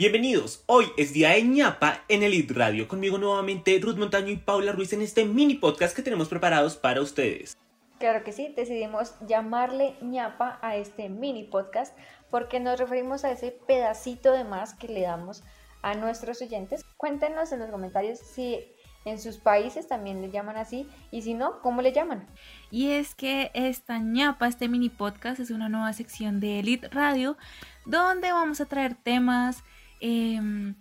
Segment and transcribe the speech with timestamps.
[0.00, 4.38] Bienvenidos, hoy es día de ñapa en el IT Radio, conmigo nuevamente Ruth Montaño y
[4.38, 7.54] Paula Ruiz en este mini podcast que tenemos preparados para ustedes.
[7.98, 11.94] Claro que sí, decidimos llamarle ñapa a este mini podcast
[12.30, 15.42] porque nos referimos a ese pedacito de más que le damos
[15.82, 16.82] a nuestros oyentes.
[16.96, 18.58] Cuéntenos en los comentarios si
[19.04, 22.26] en sus países también le llaman así y si no, ¿cómo le llaman?
[22.70, 27.36] Y es que esta ñapa, este mini podcast es una nueva sección de Elite Radio
[27.84, 29.62] donde vamos a traer temas
[30.00, 30.74] Em,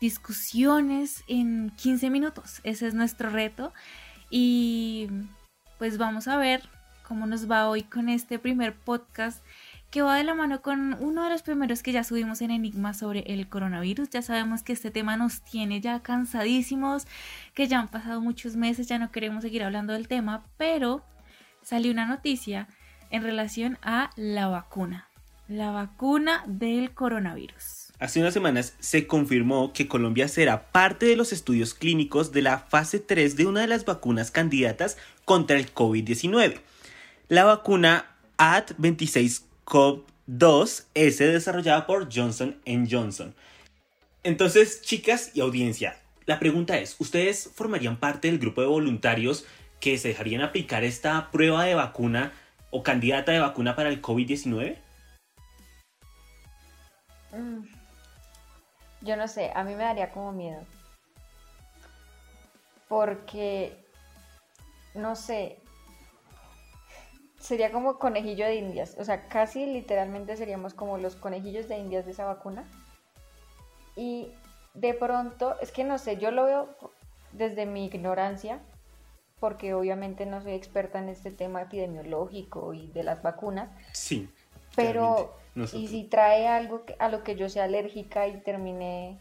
[0.00, 2.60] discusiones en 15 minutos.
[2.64, 3.72] Ese es nuestro reto.
[4.30, 5.08] Y
[5.78, 6.62] pues vamos a ver
[7.06, 9.44] cómo nos va hoy con este primer podcast
[9.90, 12.94] que va de la mano con uno de los primeros que ya subimos en Enigma
[12.94, 14.08] sobre el coronavirus.
[14.10, 17.06] Ya sabemos que este tema nos tiene ya cansadísimos,
[17.54, 21.04] que ya han pasado muchos meses, ya no queremos seguir hablando del tema, pero
[21.62, 22.68] salió una noticia
[23.10, 25.08] en relación a la vacuna,
[25.48, 27.89] la vacuna del coronavirus.
[28.00, 32.56] Hace unas semanas se confirmó que Colombia será parte de los estudios clínicos de la
[32.58, 36.60] fase 3 de una de las vacunas candidatas contra el COVID-19.
[37.28, 38.06] La vacuna
[38.38, 42.56] AD26COV2 es desarrollada por Johnson
[42.90, 43.34] Johnson.
[44.22, 49.44] Entonces, chicas y audiencia, la pregunta es, ¿ustedes formarían parte del grupo de voluntarios
[49.78, 52.32] que se dejarían aplicar esta prueba de vacuna
[52.70, 54.78] o candidata de vacuna para el COVID-19?
[59.02, 60.62] Yo no sé, a mí me daría como miedo.
[62.88, 63.76] Porque,
[64.94, 65.58] no sé,
[67.38, 68.96] sería como conejillo de indias.
[68.98, 72.64] O sea, casi literalmente seríamos como los conejillos de indias de esa vacuna.
[73.96, 74.32] Y
[74.74, 76.68] de pronto, es que no sé, yo lo veo
[77.32, 78.60] desde mi ignorancia,
[79.40, 83.70] porque obviamente no soy experta en este tema epidemiológico y de las vacunas.
[83.92, 84.30] Sí.
[84.76, 89.18] Pero y si trae algo a lo que yo sea alérgica y termine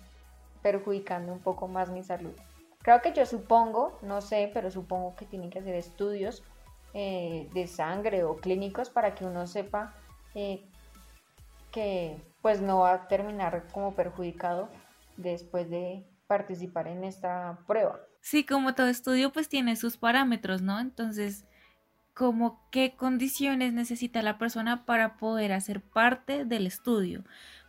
[0.61, 2.33] perjudicando un poco más mi salud.
[2.81, 6.43] Creo que yo supongo, no sé, pero supongo que tienen que hacer estudios
[6.93, 9.93] eh, de sangre o clínicos para que uno sepa
[10.33, 10.65] eh,
[11.71, 14.69] que pues no va a terminar como perjudicado
[15.17, 17.99] después de participar en esta prueba.
[18.21, 20.79] Sí, como todo estudio pues tiene sus parámetros, ¿no?
[20.79, 21.45] Entonces
[22.19, 27.23] como qué condiciones necesita la persona para poder hacer parte del estudio,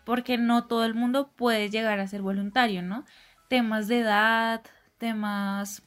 [0.05, 3.05] porque no todo el mundo puede llegar a ser voluntario, ¿no?
[3.49, 4.61] Temas de edad,
[4.99, 5.85] temas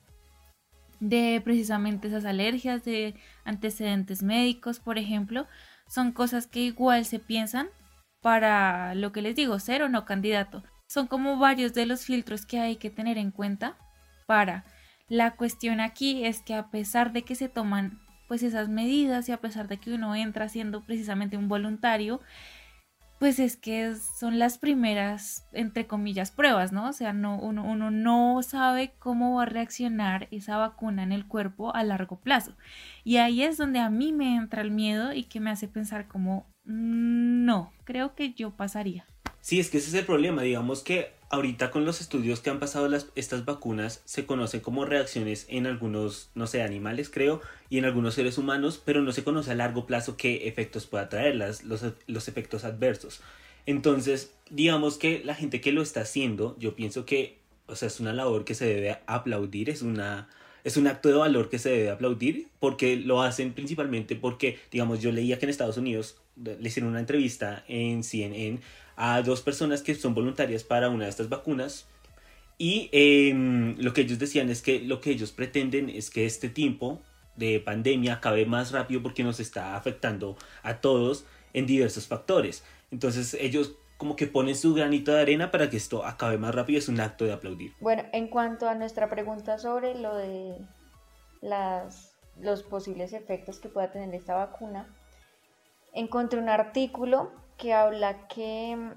[1.02, 5.46] de precisamente esas alergias, de antecedentes médicos, por ejemplo,
[5.90, 7.68] son cosas que igual se piensan
[8.22, 10.64] para lo que les digo, ser o no candidato.
[10.88, 13.76] Son como varios de los filtros que hay que tener en cuenta
[14.26, 14.64] para.
[15.10, 19.32] La cuestión aquí es que a pesar de que se toman pues esas medidas y
[19.32, 22.22] a pesar de que uno entra siendo precisamente un voluntario,
[23.24, 26.90] pues es que son las primeras, entre comillas, pruebas, ¿no?
[26.90, 31.26] O sea, no, uno, uno no sabe cómo va a reaccionar esa vacuna en el
[31.26, 32.54] cuerpo a largo plazo.
[33.06, 36.10] Y ahí es donde a mí me entra el miedo y que me hace pensar
[36.10, 39.06] como, mm, no, creo que yo pasaría.
[39.44, 42.62] Sí, es que ese es el problema, digamos que ahorita con los estudios que han
[42.62, 47.78] pasado las, estas vacunas se conocen como reacciones en algunos, no sé, animales creo, y
[47.78, 51.36] en algunos seres humanos, pero no se conoce a largo plazo qué efectos pueda traer
[51.36, 53.20] las, los, los efectos adversos.
[53.66, 58.00] Entonces, digamos que la gente que lo está haciendo, yo pienso que, o sea, es
[58.00, 60.30] una labor que se debe aplaudir, es una,
[60.64, 65.02] es un acto de valor que se debe aplaudir porque lo hacen principalmente porque, digamos,
[65.02, 68.62] yo leía que en Estados Unidos le hicieron una entrevista en CNN
[68.96, 71.88] a dos personas que son voluntarias para una de estas vacunas
[72.58, 76.50] y em, lo que ellos decían es que lo que ellos pretenden es que este
[76.50, 77.02] tiempo
[77.36, 82.64] de pandemia acabe más rápido porque nos está afectando a todos en diversos factores.
[82.92, 86.80] Entonces ellos como que ponen su granito de arena para que esto acabe más rápido,
[86.80, 87.74] es un acto de aplaudir.
[87.80, 90.58] Bueno, en cuanto a nuestra pregunta sobre lo de
[91.42, 94.88] las, los posibles efectos que pueda tener esta vacuna,
[95.94, 98.92] encontré un artículo que habla que mm,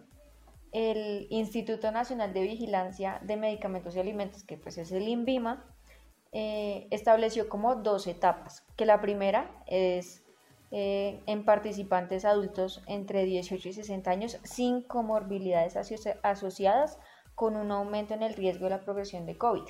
[0.73, 5.65] el Instituto Nacional de Vigilancia de Medicamentos y Alimentos, que pues es el INVIMA,
[6.33, 10.23] eh, estableció como dos etapas, que la primera es
[10.71, 15.77] eh, en participantes adultos entre 18 y 60 años sin comorbilidades
[16.23, 16.99] asociadas
[17.35, 19.65] con un aumento en el riesgo de la progresión de COVID.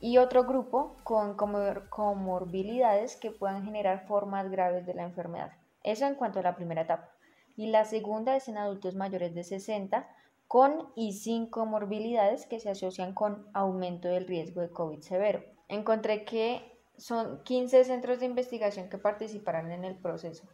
[0.00, 5.52] Y otro grupo con comorbilidades que puedan generar formas graves de la enfermedad.
[5.82, 7.12] Eso en cuanto a la primera etapa
[7.58, 10.08] y la segunda es en adultos mayores de 60
[10.46, 15.42] con y sin comorbilidades que se asocian con aumento del riesgo de COVID severo.
[15.66, 20.48] Encontré que son 15 centros de investigación que participarán en el proceso.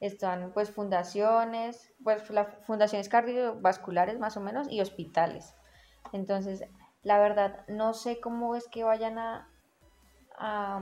[0.00, 2.22] están pues fundaciones, pues
[2.66, 5.54] fundaciones cardiovasculares más o menos y hospitales.
[6.12, 6.64] Entonces,
[7.02, 9.50] la verdad, no sé cómo es que vayan a,
[10.36, 10.80] a,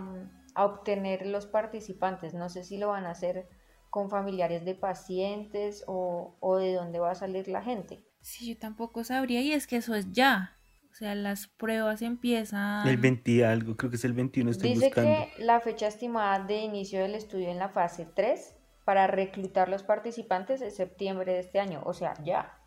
[0.57, 2.35] obtener los participantes.
[2.35, 3.49] No sé si lo van a hacer
[3.91, 8.05] con familiares de pacientes o, o de dónde va a salir la gente.
[8.21, 10.59] Sí, yo tampoco sabría y es que eso es ya.
[10.91, 12.87] O sea, las pruebas empiezan...
[12.89, 16.57] El 20 algo, creo que es el 21, estoy Dice que la fecha estimada de
[16.57, 21.61] inicio del estudio en la fase 3 para reclutar los participantes es septiembre de este
[21.61, 22.59] año, o sea, ya.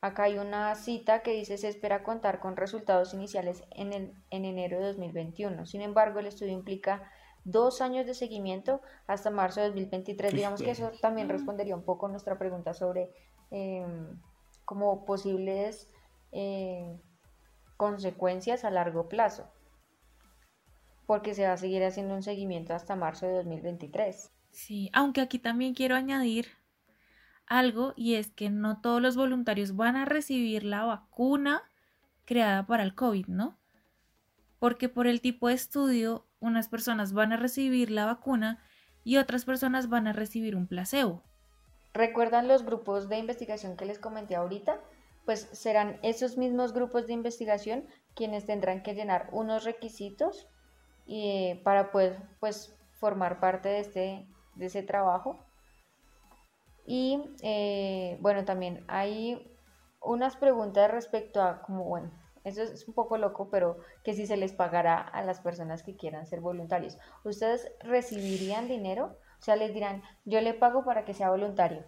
[0.00, 4.44] Acá hay una cita que dice se espera contar con resultados iniciales en, el, en
[4.44, 5.66] enero de 2021.
[5.66, 7.10] Sin embargo, el estudio implica
[7.44, 10.32] dos años de seguimiento hasta marzo de 2023.
[10.32, 13.10] Digamos que eso también respondería un poco a nuestra pregunta sobre
[13.50, 14.18] em,
[14.64, 15.88] como posibles
[16.32, 16.98] eh,
[17.76, 19.50] consecuencias a largo plazo,
[21.06, 24.30] porque se va a seguir haciendo un seguimiento hasta marzo de 2023.
[24.50, 26.48] Sí, aunque aquí también quiero añadir
[27.46, 31.62] algo y es que no todos los voluntarios van a recibir la vacuna
[32.24, 33.58] creada para el COVID, ¿no?
[34.64, 38.64] Porque por el tipo de estudio, unas personas van a recibir la vacuna
[39.04, 41.22] y otras personas van a recibir un placebo.
[41.92, 44.80] ¿Recuerdan los grupos de investigación que les comenté ahorita?
[45.26, 47.84] Pues serán esos mismos grupos de investigación
[48.14, 50.48] quienes tendrán que llenar unos requisitos
[51.04, 55.44] y, para poder pues, formar parte de, este, de ese trabajo
[56.86, 59.46] y eh, bueno, también hay
[60.00, 64.36] unas preguntas respecto a como, bueno, eso es un poco loco, pero que si se
[64.36, 66.98] les pagará a las personas que quieran ser voluntarios.
[67.24, 69.18] ¿Ustedes recibirían dinero?
[69.38, 71.84] O sea, les dirán, yo le pago para que sea voluntario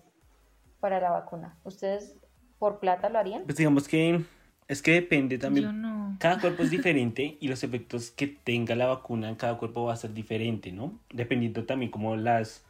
[0.81, 1.59] para la vacuna.
[1.65, 2.17] ¿Ustedes
[2.59, 3.45] por plata lo harían?
[3.45, 4.25] Pues digamos que
[4.69, 6.17] es que depende también.
[6.19, 9.93] Cada cuerpo es diferente y los efectos que tenga la vacuna en cada cuerpo va
[9.93, 10.99] a ser diferente, ¿no?
[11.11, 12.66] Dependiendo también como las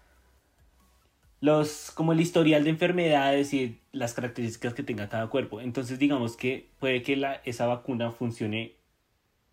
[1.40, 5.60] los, como el historial de enfermedades y las características que tenga cada cuerpo.
[5.60, 8.76] Entonces, digamos que puede que la, esa vacuna funcione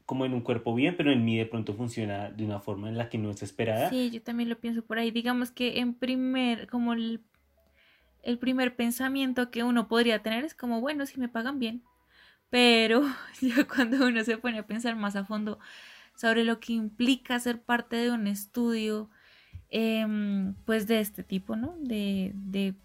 [0.05, 2.97] como en un cuerpo bien, pero en mí de pronto funciona de una forma en
[2.97, 3.89] la que no es esperada.
[3.89, 5.11] Sí, yo también lo pienso por ahí.
[5.11, 7.21] Digamos que en primer, como el,
[8.21, 11.83] el primer pensamiento que uno podría tener es como, bueno, si me pagan bien.
[12.49, 13.03] Pero
[13.41, 15.59] ya cuando uno se pone a pensar más a fondo
[16.15, 19.09] sobre lo que implica ser parte de un estudio,
[19.75, 21.73] Em, pues de este tipo, ¿no?
[21.79, 22.75] De, de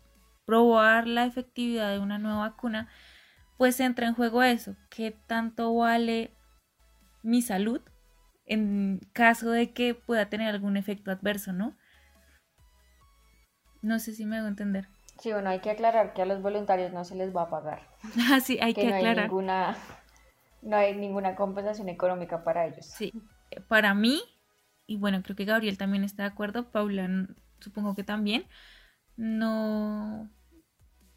[0.46, 2.88] probar la efectividad de una nueva vacuna,
[3.58, 6.32] pues entra en juego eso, qué tanto vale
[7.23, 7.82] mi salud
[8.46, 11.76] en caso de que pueda tener algún efecto adverso, ¿no?
[13.82, 14.88] No sé si me hago entender.
[15.20, 17.87] Sí, bueno, hay que aclarar que a los voluntarios no se les va a pagar.
[18.32, 19.19] Ah, sí, hay que, no aclarar.
[19.19, 19.76] Hay ninguna,
[20.62, 22.87] no hay ninguna compensación económica para ellos.
[22.87, 23.12] Sí,
[23.69, 24.23] para mí
[24.88, 27.29] y bueno, creo que Gabriel también está de acuerdo, Paula
[27.61, 28.46] supongo que también,
[29.17, 30.31] no,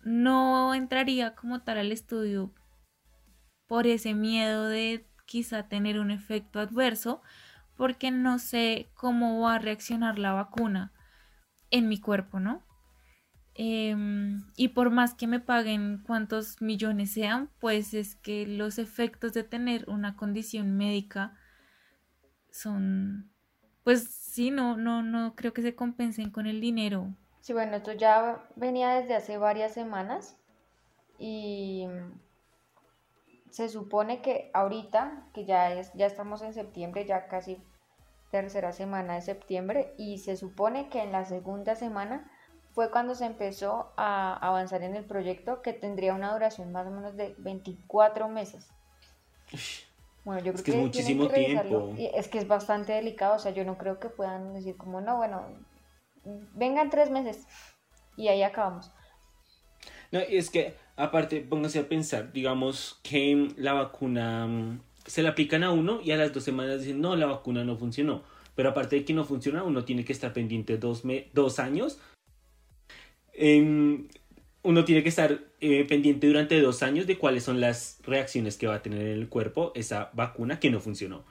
[0.03, 2.53] no entraría como tal al estudio
[3.67, 7.21] por ese miedo de quizá tener un efecto adverso,
[7.77, 10.91] porque no sé cómo va a reaccionar la vacuna
[11.69, 12.63] en mi cuerpo, ¿no?
[13.53, 19.31] Em, y por más que me paguen cuantos millones sean, pues es que los efectos
[19.31, 21.37] de tener una condición médica
[22.49, 23.30] son
[23.83, 27.07] pues sí, no, no, no creo que se compensen con el dinero.
[27.41, 30.37] Sí, bueno, esto ya venía desde hace varias semanas
[31.17, 31.87] y
[33.49, 37.61] se supone que ahorita, que ya es, ya estamos en septiembre, ya casi
[38.31, 42.31] tercera semana de septiembre, y se supone que en la segunda semana
[42.71, 46.91] fue cuando se empezó a avanzar en el proyecto que tendría una duración más o
[46.91, 48.69] menos de 24 meses.
[50.23, 51.95] Bueno, yo creo es que, es muchísimo tiempo.
[51.97, 55.17] Es que es bastante delicado, o sea, yo no creo que puedan decir como, no,
[55.17, 55.43] bueno,
[56.53, 57.47] vengan tres meses
[58.17, 58.91] y ahí acabamos.
[60.11, 65.63] No, es que aparte, póngase a pensar, digamos que la vacuna mm, se la aplican
[65.63, 68.23] a uno y a las dos semanas dicen, no, la vacuna no funcionó.
[68.55, 71.99] Pero aparte de que no funciona, uno tiene que estar pendiente dos, dos años.
[74.63, 78.67] Uno tiene que estar eh, pendiente durante dos años de cuáles son las reacciones que
[78.67, 81.23] va a tener en el cuerpo esa vacuna que no funcionó.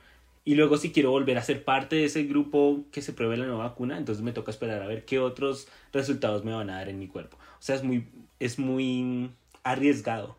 [0.45, 3.47] Y luego si quiero volver a ser parte de ese grupo que se pruebe la
[3.47, 6.89] nueva vacuna, entonces me toca esperar a ver qué otros resultados me van a dar
[6.89, 7.37] en mi cuerpo.
[7.37, 8.09] O sea, es muy,
[8.41, 9.31] es muy
[9.63, 10.37] arriesgado.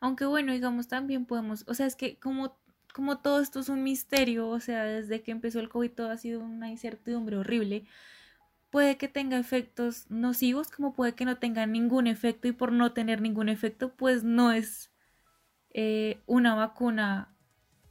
[0.00, 2.58] Aunque bueno, digamos, también podemos, o sea, es que como,
[2.92, 6.18] como todo esto es un misterio, o sea, desde que empezó el COVID todo ha
[6.18, 7.86] sido una incertidumbre horrible
[8.76, 12.92] puede que tenga efectos nocivos como puede que no tenga ningún efecto y por no
[12.92, 14.92] tener ningún efecto pues no es
[15.72, 17.34] eh, una vacuna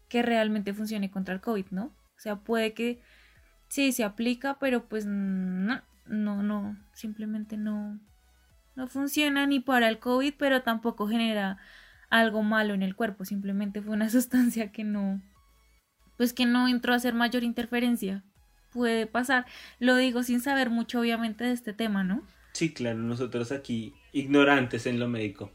[0.10, 1.86] que realmente funcione contra el COVID, ¿no?
[1.86, 3.02] O sea, puede que
[3.68, 8.00] sí se aplica, pero pues no, no, no, simplemente no,
[8.76, 11.58] no funciona ni para el COVID, pero tampoco genera
[12.12, 15.20] algo malo en el cuerpo, simplemente fue una sustancia que no,
[16.16, 18.24] pues que no entró a hacer mayor interferencia.
[18.76, 19.46] Puede pasar,
[19.80, 22.24] lo digo sin saber mucho obviamente de este tema, ¿no?
[22.52, 25.50] Sí, claro, nosotros aquí ignorantes en lo médico.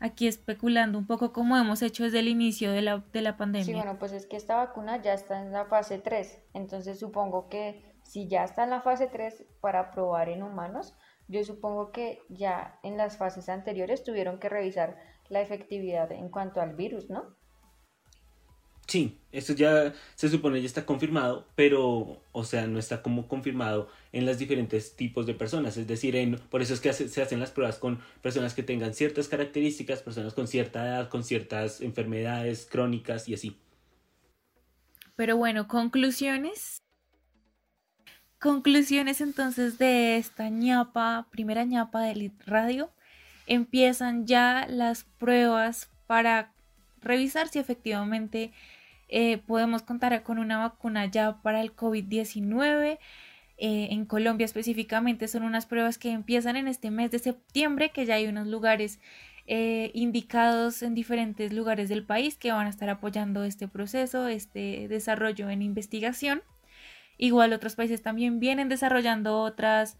[0.00, 3.64] Aquí especulando un poco como hemos hecho desde el inicio de la, de la pandemia.
[3.64, 7.48] Sí, bueno, pues es que esta vacuna ya está en la fase 3, entonces supongo
[7.48, 10.96] que si ya está en la fase 3 para probar en humanos,
[11.28, 14.96] yo supongo que ya en las fases anteriores tuvieron que revisar
[15.28, 17.36] la efectividad en cuanto al virus, ¿no?
[18.94, 23.88] Sí, esto ya se supone ya está confirmado, pero, o sea, no está como confirmado
[24.12, 25.76] en los diferentes tipos de personas.
[25.76, 29.26] Es decir, por eso es que se hacen las pruebas con personas que tengan ciertas
[29.26, 33.58] características, personas con cierta edad, con ciertas enfermedades crónicas y así.
[35.16, 36.78] Pero bueno, conclusiones.
[38.38, 42.92] Conclusiones entonces de esta ñapa, primera ñapa de Radio.
[43.48, 46.54] Empiezan ya las pruebas para
[47.02, 48.52] revisar si efectivamente
[49.16, 52.98] eh, podemos contar con una vacuna ya para el COVID-19.
[53.58, 58.06] Eh, en Colombia específicamente son unas pruebas que empiezan en este mes de septiembre, que
[58.06, 58.98] ya hay unos lugares
[59.46, 64.88] eh, indicados en diferentes lugares del país que van a estar apoyando este proceso, este
[64.88, 66.42] desarrollo en investigación.
[67.16, 69.96] Igual otros países también vienen desarrollando otras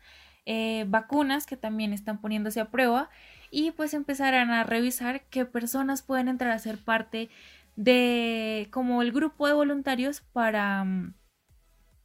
[0.88, 3.08] vacunas que también están poniéndose a prueba
[3.50, 7.30] y pues empezarán a revisar qué personas pueden entrar a ser parte
[7.76, 11.14] de como el grupo de voluntarios para mm,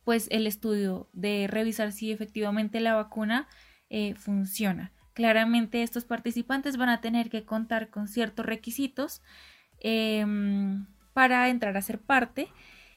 [0.03, 3.47] pues el estudio de revisar si efectivamente la vacuna
[3.89, 4.91] eh, funciona.
[5.13, 9.21] Claramente estos participantes van a tener que contar con ciertos requisitos
[9.79, 12.47] em, para entrar a ser parte.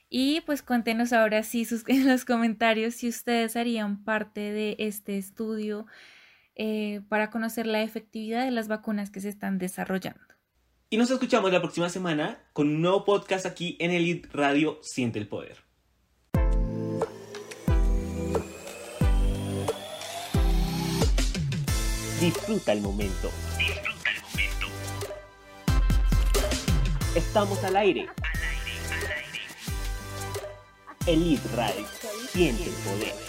[0.09, 5.19] Y pues cuéntenos ahora sí sus, en los comentarios si ustedes harían parte de este
[5.19, 5.87] estudio
[6.55, 10.32] eh, para conocer la efectividad de las vacunas que se están desarrollando.
[10.93, 15.19] Y nos escuchamos la próxima semana con un nuevo podcast aquí en el Radio Siente
[15.19, 15.57] el Poder.
[22.21, 23.31] Disfruta el momento.
[23.57, 24.67] Disfruta el momento.
[27.15, 28.03] Estamos al aire.
[28.23, 29.41] Al aire, al aire.
[31.07, 31.87] Elite Radio.
[32.35, 33.22] Siente el poder.